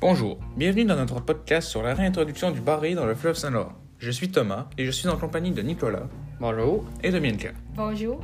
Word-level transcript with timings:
Bonjour, 0.00 0.38
bienvenue 0.56 0.84
dans 0.84 0.94
notre 0.96 1.20
podcast 1.20 1.68
sur 1.68 1.82
la 1.82 1.92
réintroduction 1.94 2.52
du 2.52 2.60
barré 2.60 2.94
dans 2.94 3.04
le 3.04 3.14
fleuve 3.16 3.36
Saint-Laurent. 3.36 3.74
Je 3.98 4.10
suis 4.12 4.30
Thomas 4.30 4.68
et 4.78 4.84
je 4.84 4.90
suis 4.92 5.08
en 5.08 5.16
compagnie 5.16 5.50
de 5.50 5.60
Nicolas 5.60 6.08
Bonjour. 6.38 6.84
et 7.02 7.10
de 7.10 7.18
Mielka. 7.18 7.50
Bonjour. 7.74 8.20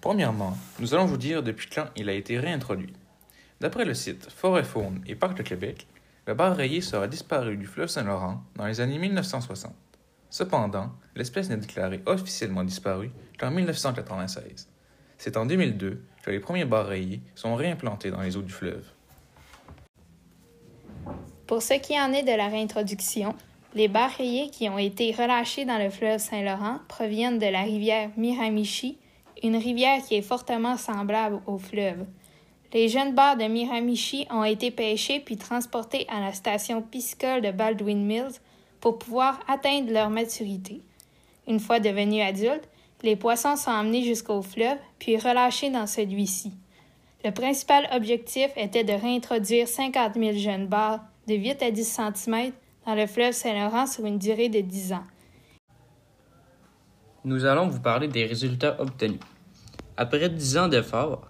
Premièrement, 0.00 0.56
nous 0.78 0.94
allons 0.94 1.06
vous 1.06 1.16
dire 1.16 1.42
depuis 1.42 1.68
quand 1.68 1.86
il 1.96 2.08
a 2.08 2.12
été 2.12 2.38
réintroduit. 2.38 2.92
D'après 3.60 3.84
le 3.84 3.94
site 3.94 4.30
Forêt 4.30 4.64
Faune 4.64 5.02
et 5.06 5.14
Parc 5.14 5.36
de 5.38 5.42
Québec, 5.42 5.86
le 6.26 6.34
bar 6.34 6.56
rayé 6.56 6.80
sera 6.80 7.08
disparu 7.08 7.56
du 7.56 7.66
fleuve 7.66 7.88
Saint-Laurent 7.88 8.42
dans 8.54 8.66
les 8.66 8.80
années 8.80 8.98
1960. 8.98 9.74
Cependant, 10.30 10.92
l'espèce 11.16 11.50
n'est 11.50 11.56
déclarée 11.56 12.02
officiellement 12.06 12.64
disparue 12.64 13.10
qu'en 13.38 13.50
1996. 13.50 14.68
C'est 15.24 15.36
en 15.36 15.46
2002 15.46 16.02
que 16.24 16.32
les 16.32 16.40
premiers 16.40 16.64
bars 16.64 16.88
rayés 16.88 17.20
sont 17.36 17.54
réimplantés 17.54 18.10
dans 18.10 18.22
les 18.22 18.36
eaux 18.36 18.42
du 18.42 18.52
fleuve. 18.52 18.84
Pour 21.46 21.62
ce 21.62 21.74
qui 21.74 21.92
en 21.96 22.12
est 22.12 22.24
de 22.24 22.36
la 22.36 22.48
réintroduction, 22.48 23.36
les 23.76 23.86
bars 23.86 24.10
rayés 24.10 24.50
qui 24.50 24.68
ont 24.68 24.78
été 24.78 25.12
relâchés 25.12 25.64
dans 25.64 25.78
le 25.78 25.90
fleuve 25.90 26.18
Saint-Laurent 26.18 26.80
proviennent 26.88 27.38
de 27.38 27.46
la 27.46 27.62
rivière 27.62 28.10
Miramichi, 28.16 28.98
une 29.44 29.54
rivière 29.54 30.02
qui 30.02 30.16
est 30.16 30.22
fortement 30.22 30.76
semblable 30.76 31.40
au 31.46 31.56
fleuve. 31.56 32.04
Les 32.72 32.88
jeunes 32.88 33.14
bars 33.14 33.36
de 33.36 33.44
Miramichi 33.44 34.26
ont 34.28 34.42
été 34.42 34.72
pêchés 34.72 35.20
puis 35.20 35.36
transportés 35.36 36.04
à 36.08 36.18
la 36.18 36.32
station 36.32 36.82
piscicole 36.82 37.42
de 37.42 37.52
Baldwin 37.52 38.04
Mills 38.04 38.40
pour 38.80 38.98
pouvoir 38.98 39.38
atteindre 39.46 39.92
leur 39.92 40.10
maturité. 40.10 40.80
Une 41.46 41.60
fois 41.60 41.78
devenus 41.78 42.24
adultes, 42.24 42.68
les 43.02 43.16
poissons 43.16 43.56
sont 43.56 43.70
emmenés 43.70 44.04
jusqu'au 44.04 44.42
fleuve 44.42 44.78
puis 44.98 45.16
relâchés 45.16 45.70
dans 45.70 45.86
celui-ci. 45.86 46.52
Le 47.24 47.30
principal 47.30 47.88
objectif 47.92 48.50
était 48.56 48.84
de 48.84 48.92
réintroduire 48.92 49.68
50 49.68 50.14
000 50.14 50.38
jeunes 50.38 50.66
bars 50.66 51.00
de 51.28 51.34
8 51.34 51.62
à 51.62 51.70
10 51.70 51.84
cm 51.84 52.52
dans 52.86 52.94
le 52.94 53.06
fleuve 53.06 53.32
Saint-Laurent 53.32 53.86
sur 53.86 54.04
une 54.06 54.18
durée 54.18 54.48
de 54.48 54.60
10 54.60 54.92
ans. 54.94 55.04
Nous 57.24 57.44
allons 57.44 57.68
vous 57.68 57.80
parler 57.80 58.08
des 58.08 58.26
résultats 58.26 58.80
obtenus. 58.80 59.20
Après 59.96 60.28
10 60.28 60.58
ans 60.58 60.68
d'efforts, 60.68 61.22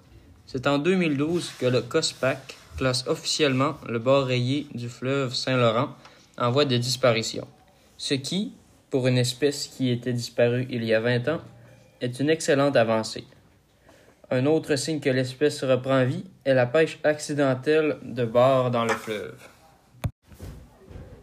c'est 0.47 0.67
en 0.67 0.79
2012 0.79 1.53
que 1.59 1.67
le 1.67 1.83
COSPAC 1.83 2.57
classe 2.79 3.07
officiellement 3.07 3.75
le 3.87 3.99
bord 3.99 4.25
rayé 4.25 4.67
du 4.75 4.89
fleuve 4.89 5.35
Saint-Laurent 5.35 5.91
en 6.39 6.51
voie 6.51 6.65
de 6.65 6.77
disparition. 6.79 7.47
Ce 7.99 8.15
qui, 8.15 8.55
pour 8.89 9.07
une 9.07 9.19
espèce 9.19 9.67
qui 9.67 9.91
était 9.91 10.15
disparue 10.15 10.67
il 10.71 10.85
y 10.85 10.95
a 10.95 11.01
20 11.01 11.29
ans, 11.29 11.41
est 12.03 12.21
une 12.21 12.29
excellente 12.29 12.77
avancée. 12.77 13.25
Un 14.31 14.45
autre 14.47 14.77
signe 14.77 15.01
que 15.01 15.09
l'espèce 15.09 15.63
reprend 15.63 16.05
vie 16.05 16.25
est 16.45 16.53
la 16.53 16.67
pêche 16.67 16.99
accidentelle 17.05 17.99
de 18.03 18.25
bord 18.25 18.71
dans 18.71 18.85
le 18.85 18.93
fleuve. 18.93 19.49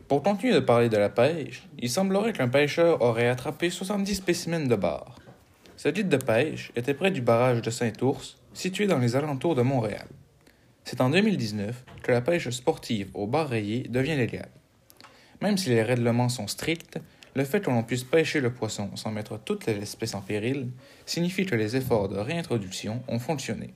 Pour 0.08 0.24
continuer 0.24 0.54
de 0.54 0.60
parler 0.60 0.90
de 0.90 0.98
la 0.98 1.10
pêche, 1.10 1.68
il 1.78 1.90
semblerait 1.90 2.34
qu'un 2.34 2.48
pêcheur 2.48 3.02
aurait 3.02 3.28
attrapé 3.28 3.70
70 3.70 4.16
spécimens 4.16 4.68
de 4.68 4.76
bar. 4.76 5.20
Ce 5.76 5.90
guide 5.90 6.10
de 6.10 6.18
pêche 6.18 6.72
était 6.76 6.94
près 6.94 7.12
du 7.12 7.22
barrage 7.22 7.62
de 7.62 7.70
Saint-Ours, 7.70 8.38
situé 8.54 8.88
dans 8.88 8.98
les 8.98 9.16
alentours 9.16 9.56
de 9.56 9.62
Montréal. 9.62 10.08
C'est 10.86 11.02
en 11.02 11.10
2019 11.10 11.84
que 12.02 12.12
la 12.12 12.22
pêche 12.22 12.50
sportive 12.50 13.10
au 13.14 13.28
bar 13.28 13.50
rayé 13.50 13.84
devient 13.90 14.16
légale. 14.16 14.50
Même 15.42 15.58
si 15.58 15.70
les 15.70 15.84
règlements 15.84 16.30
sont 16.30 16.48
stricts, 16.48 17.00
le 17.36 17.44
fait 17.44 17.62
que 17.62 17.70
l'on 17.70 17.84
puisse 17.84 18.04
pêcher 18.04 18.42
le 18.42 18.52
poisson 18.52 18.96
sans 18.96 19.12
mettre 19.12 19.40
toute 19.40 19.66
l'espèce 19.68 20.16
en 20.16 20.22
péril 20.22 20.70
signifie 21.06 21.46
que 21.46 21.56
les 21.56 21.76
efforts 21.76 22.10
de 22.10 22.18
réintroduction 22.18 23.04
ont 23.08 23.20
fonctionné. 23.20 23.74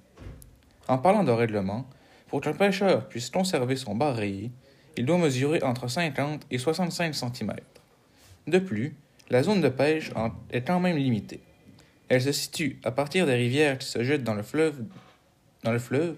En 0.87 0.97
parlant 0.97 1.23
de 1.23 1.31
règlement, 1.31 1.87
pour 2.27 2.41
qu'un 2.41 2.53
pêcheur 2.53 3.07
puisse 3.07 3.29
conserver 3.29 3.75
son 3.75 3.95
bar 3.95 4.15
rayé, 4.15 4.51
il 4.97 5.05
doit 5.05 5.17
mesurer 5.17 5.63
entre 5.63 5.87
50 5.87 6.45
et 6.51 6.57
65 6.57 7.15
cm. 7.15 7.53
De 8.47 8.59
plus, 8.59 8.95
la 9.29 9.43
zone 9.43 9.61
de 9.61 9.69
pêche 9.69 10.11
est 10.51 10.61
quand 10.61 10.79
même 10.79 10.97
limitée. 10.97 11.41
Elle 12.09 12.21
se 12.21 12.31
situe 12.31 12.79
à 12.83 12.91
partir 12.91 13.25
des 13.25 13.35
rivières 13.35 13.77
qui 13.77 13.87
se 13.87 14.03
jettent 14.03 14.23
dans 14.23 14.35
le 14.35 14.43
fleuve, 14.43 14.83
dans 15.63 15.71
le 15.71 15.79
fleuve 15.79 16.15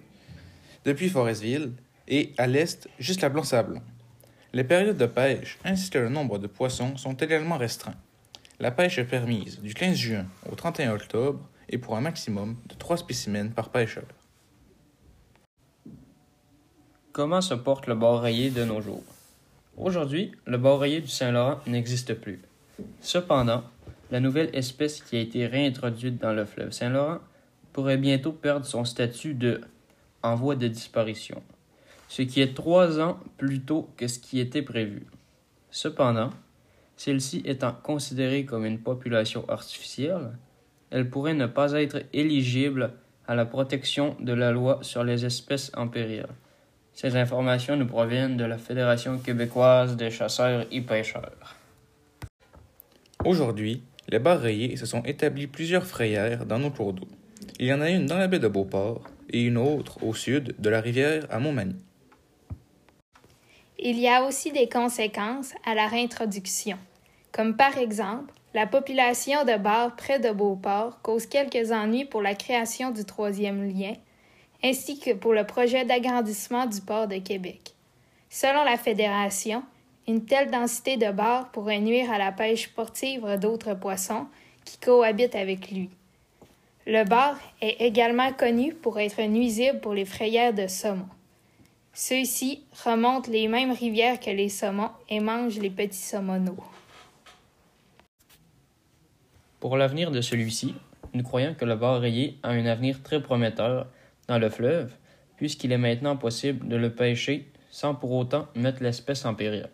depuis 0.83 1.09
Forestville 1.09 1.71
et 2.07 2.33
à 2.37 2.47
l'est 2.47 2.89
jusqu'à 2.99 3.29
Blanc-Sablon. 3.29 3.81
Les 4.55 4.63
périodes 4.63 4.95
de 4.95 5.05
pêche 5.05 5.59
ainsi 5.65 5.89
que 5.89 5.97
le 5.97 6.07
nombre 6.07 6.39
de 6.39 6.47
poissons 6.47 6.95
sont 6.95 7.15
également 7.15 7.57
restreints. 7.57 7.97
La 8.61 8.71
pêche 8.71 8.97
est 8.97 9.03
permise 9.03 9.59
du 9.59 9.73
15 9.73 9.97
juin 9.97 10.25
au 10.49 10.55
31 10.55 10.93
octobre 10.93 11.41
et 11.67 11.77
pour 11.77 11.97
un 11.97 11.99
maximum 11.99 12.55
de 12.69 12.75
3 12.75 12.95
spécimens 12.95 13.49
par 13.49 13.67
pêcheur. 13.67 14.05
Comment 17.11 17.41
se 17.41 17.53
porte 17.53 17.87
le 17.87 17.95
bord 17.95 18.21
rayé 18.21 18.49
de 18.49 18.63
nos 18.63 18.79
jours? 18.79 19.03
Aujourd'hui, 19.75 20.31
le 20.45 20.57
bord 20.57 20.79
rayé 20.79 21.01
du 21.01 21.09
Saint-Laurent 21.09 21.59
n'existe 21.67 22.13
plus. 22.13 22.39
Cependant, 23.01 23.65
la 24.09 24.21
nouvelle 24.21 24.51
espèce 24.53 25.01
qui 25.01 25.17
a 25.17 25.19
été 25.19 25.47
réintroduite 25.47 26.21
dans 26.21 26.31
le 26.31 26.45
fleuve 26.45 26.71
Saint-Laurent 26.71 27.19
pourrait 27.73 27.97
bientôt 27.97 28.31
perdre 28.31 28.65
son 28.65 28.85
statut 28.85 29.33
de 29.33 29.59
en 30.23 30.35
voie 30.35 30.55
de 30.55 30.69
disparition, 30.69 31.43
ce 32.15 32.21
qui 32.21 32.39
est 32.39 32.55
trois 32.55 33.01
ans 33.01 33.19
plus 33.35 33.59
tôt 33.59 33.89
que 33.97 34.07
ce 34.07 34.19
qui 34.19 34.39
était 34.39 34.61
prévu. 34.61 35.05
Cependant, 35.69 36.29
celle-ci 36.95 37.41
étant 37.43 37.73
considérée 37.73 38.45
comme 38.45 38.65
une 38.65 38.79
population 38.79 39.43
artificielle, 39.49 40.31
elle 40.91 41.09
pourrait 41.09 41.33
ne 41.33 41.45
pas 41.45 41.73
être 41.73 42.03
éligible 42.13 42.93
à 43.27 43.35
la 43.35 43.45
protection 43.45 44.15
de 44.21 44.31
la 44.31 44.53
loi 44.53 44.79
sur 44.81 45.03
les 45.03 45.25
espèces 45.25 45.73
en 45.75 45.89
péril. 45.89 46.27
Ces 46.93 47.17
informations 47.17 47.75
nous 47.75 47.85
proviennent 47.85 48.37
de 48.37 48.45
la 48.45 48.57
Fédération 48.57 49.17
québécoise 49.17 49.97
des 49.97 50.09
chasseurs 50.09 50.65
et 50.71 50.79
pêcheurs. 50.79 51.57
Aujourd'hui, 53.25 53.83
les 54.07 54.19
rayés 54.19 54.77
se 54.77 54.85
sont 54.85 55.03
établis 55.03 55.47
plusieurs 55.47 55.85
frayères 55.85 56.45
dans 56.45 56.59
nos 56.59 56.71
cours 56.71 56.93
d'eau. 56.93 57.09
Il 57.59 57.65
y 57.65 57.73
en 57.73 57.81
a 57.81 57.89
une 57.89 58.05
dans 58.05 58.17
la 58.17 58.29
baie 58.29 58.39
de 58.39 58.47
Beauport 58.47 59.03
et 59.29 59.41
une 59.41 59.57
autre 59.57 60.01
au 60.01 60.13
sud 60.13 60.55
de 60.57 60.69
la 60.69 60.79
rivière 60.79 61.27
à 61.29 61.39
Montmagny. 61.39 61.84
Il 63.77 63.99
y 63.99 64.07
a 64.07 64.23
aussi 64.23 64.51
des 64.51 64.69
conséquences 64.69 65.53
à 65.65 65.75
la 65.75 65.87
réintroduction, 65.87 66.77
comme 67.33 67.57
par 67.57 67.77
exemple, 67.77 68.33
la 68.53 68.65
population 68.65 69.43
de 69.43 69.57
bars 69.57 69.97
près 69.97 70.17
de 70.17 70.31
Beauport 70.31 71.01
cause 71.01 71.25
quelques 71.25 71.73
ennuis 71.73 72.05
pour 72.05 72.21
la 72.21 72.35
création 72.35 72.91
du 72.91 73.03
troisième 73.03 73.67
lien, 73.67 73.93
ainsi 74.63 74.97
que 74.97 75.11
pour 75.11 75.33
le 75.33 75.45
projet 75.45 75.83
d'agrandissement 75.83 76.65
du 76.65 76.79
port 76.79 77.09
de 77.09 77.17
Québec. 77.17 77.73
Selon 78.29 78.63
la 78.63 78.77
Fédération, 78.77 79.61
une 80.07 80.23
telle 80.23 80.51
densité 80.51 80.95
de 80.95 81.11
bars 81.11 81.51
pourrait 81.51 81.81
nuire 81.81 82.09
à 82.11 82.17
la 82.17 82.31
pêche 82.31 82.69
sportive 82.69 83.37
d'autres 83.41 83.73
poissons 83.73 84.27
qui 84.63 84.77
cohabitent 84.77 85.35
avec 85.35 85.69
lui. 85.69 85.89
Le 86.87 87.03
bar 87.03 87.37
est 87.61 87.81
également 87.81 88.31
connu 88.31 88.73
pour 88.73 88.99
être 88.99 89.21
nuisible 89.21 89.81
pour 89.81 89.93
les 89.93 90.05
frayères 90.05 90.53
de 90.53 90.67
saumon. 90.67 91.07
Ceux-ci 91.97 92.65
remontent 92.83 93.31
les 93.31 93.47
mêmes 93.47 93.71
rivières 93.71 94.19
que 94.19 94.29
les 94.29 94.49
saumons 94.49 94.91
et 95.07 95.21
mangent 95.21 95.59
les 95.59 95.69
petits 95.69 95.97
saumonaux. 95.97 96.61
Pour 99.61 99.77
l'avenir 99.77 100.11
de 100.11 100.19
celui-ci, 100.19 100.75
nous 101.13 101.23
croyons 101.23 101.53
que 101.53 101.63
le 101.63 101.77
bar 101.77 102.03
a 102.03 102.49
un 102.49 102.65
avenir 102.65 103.01
très 103.01 103.21
prometteur 103.21 103.87
dans 104.27 104.37
le 104.37 104.49
fleuve, 104.49 104.91
puisqu'il 105.37 105.71
est 105.71 105.77
maintenant 105.77 106.17
possible 106.17 106.67
de 106.67 106.75
le 106.75 106.93
pêcher 106.93 107.49
sans 107.71 107.95
pour 107.95 108.11
autant 108.11 108.49
mettre 108.55 108.83
l'espèce 108.83 109.23
en 109.23 109.33
péril. 109.33 109.69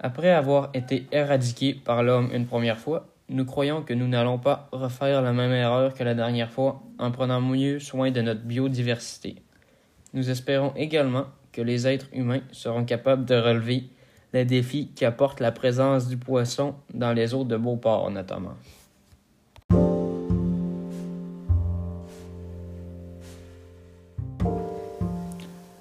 Après 0.00 0.30
avoir 0.30 0.70
été 0.74 1.06
éradiqué 1.12 1.74
par 1.74 2.02
l'homme 2.02 2.30
une 2.34 2.46
première 2.46 2.78
fois, 2.78 3.06
nous 3.28 3.44
croyons 3.44 3.82
que 3.82 3.94
nous 3.94 4.08
n'allons 4.08 4.38
pas 4.38 4.68
refaire 4.72 5.22
la 5.22 5.32
même 5.32 5.52
erreur 5.52 5.94
que 5.94 6.02
la 6.02 6.16
dernière 6.16 6.50
fois 6.50 6.82
en 6.98 7.12
prenant 7.12 7.40
mieux 7.40 7.78
soin 7.78 8.10
de 8.10 8.20
notre 8.20 8.42
biodiversité. 8.42 9.36
Nous 10.18 10.30
espérons 10.30 10.72
également 10.74 11.26
que 11.52 11.62
les 11.62 11.86
êtres 11.86 12.08
humains 12.12 12.40
seront 12.50 12.84
capables 12.84 13.24
de 13.24 13.36
relever 13.36 13.84
les 14.32 14.44
défis 14.44 14.90
qu'apporte 14.96 15.38
la 15.38 15.52
présence 15.52 16.08
du 16.08 16.16
poisson 16.16 16.74
dans 16.92 17.12
les 17.12 17.34
eaux 17.34 17.44
de 17.44 17.56
Beauport 17.56 18.10
notamment. 18.10 18.56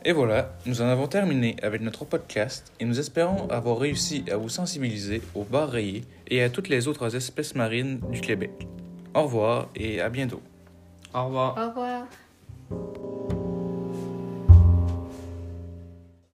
Et 0.05 0.11
voilà, 0.11 0.53
nous 0.67 0.83
en 0.83 0.85
avons 0.85 1.07
terminé 1.07 1.55
avec 1.63 1.81
notre 1.81 2.05
podcast 2.05 2.71
et 2.79 2.85
nous 2.85 2.99
espérons 2.99 3.49
avoir 3.49 3.79
réussi 3.79 4.23
à 4.31 4.37
vous 4.37 4.49
sensibiliser 4.49 5.23
aux 5.33 5.45
bars 5.45 5.71
rayés 5.71 6.03
et 6.27 6.43
à 6.43 6.51
toutes 6.51 6.69
les 6.69 6.87
autres 6.87 7.15
espèces 7.15 7.55
marines 7.55 8.01
du 8.11 8.21
Québec. 8.21 8.51
Au 9.15 9.23
revoir 9.23 9.69
et 9.75 9.99
à 9.99 10.09
bientôt. 10.09 10.43
Au 11.11 11.25
revoir. 11.25 11.57
Au 11.57 11.69
revoir. 11.69 13.16